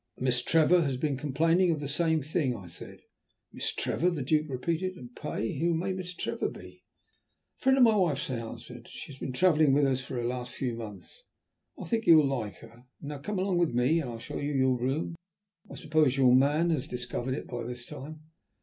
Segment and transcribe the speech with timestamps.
[0.17, 3.01] "Miss Trevor has been complaining of the same thing," I said.
[3.53, 4.95] "Miss Trevor?" the Duke repeated.
[4.95, 6.83] "And pray who may Miss Trevor be?"
[7.59, 8.87] "A friend of my wife's," I answered.
[8.87, 11.25] "She has been travelling with us for the last few months.
[11.79, 12.85] I think you will like her.
[12.99, 15.13] And now come along with me and I'll show you your room.
[15.71, 18.21] I suppose your man has discovered it by this time?"